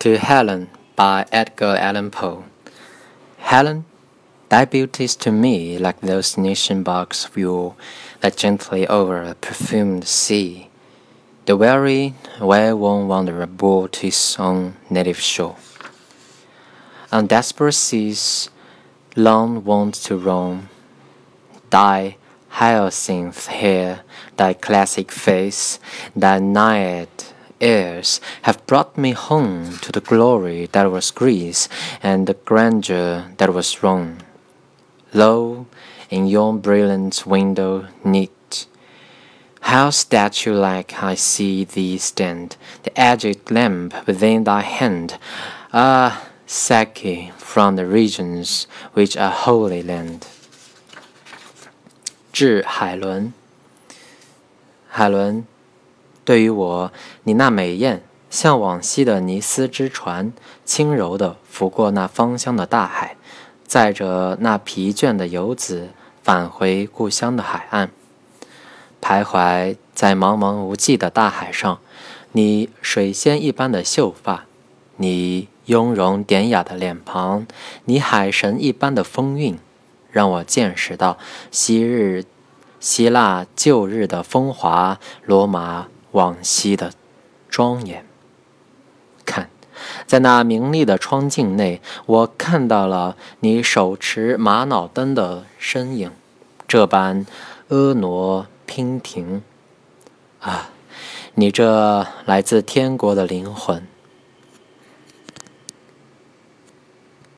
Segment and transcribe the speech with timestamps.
[0.00, 2.44] To Helen by Edgar Allan Poe.
[3.38, 3.86] Helen,
[4.50, 7.74] thy beauty's to me like those Nicéan barks of yore
[8.20, 10.68] that gently over a perfumed sea
[11.46, 15.56] the weary, way-worn wanderer bore to his own native shore.
[17.12, 18.50] On desperate seas,
[19.14, 20.68] long wont to roam,
[21.70, 22.16] thy
[22.48, 24.02] hyacinth hair,
[24.36, 25.78] thy classic face,
[26.16, 27.08] thy Naiad
[27.60, 31.68] Airs have brought me home to the glory that was Greece
[32.02, 34.18] and the grandeur that was Rome.
[35.14, 35.66] Lo,
[36.10, 38.66] in yon brilliant window neat,
[39.60, 45.18] how statue like I see thee stand, the agate lamp within thy hand.
[45.72, 50.26] Ah, Psyche from the regions which are holy land.
[52.32, 53.32] 致海伦，
[54.88, 55.46] 海伦。
[56.26, 60.32] 对于我，你那美艳像往昔的尼斯之船，
[60.64, 63.16] 轻柔地拂过那芳香的大海，
[63.64, 65.90] 载着那疲倦的游子
[66.24, 67.90] 返回故乡的海岸，
[69.00, 71.78] 徘徊在茫茫无际的大海上。
[72.32, 74.46] 你水仙一般的秀发，
[74.96, 77.46] 你雍容典雅的脸庞，
[77.84, 79.56] 你海神一般的风韵，
[80.10, 81.18] 让我见识到
[81.52, 82.24] 昔日
[82.80, 85.86] 希腊旧日的风华，罗马。
[86.16, 86.92] 往昔的
[87.50, 88.06] 庄严。
[89.26, 89.50] 看，
[90.06, 96.10] 在那明丽的窗镜内，我看到了你手持玛瑙灯的身影，
[96.66, 97.26] 这般
[97.68, 99.42] 婀娜娉婷。
[100.40, 100.70] 啊，
[101.34, 103.86] 你这来自天国的灵魂！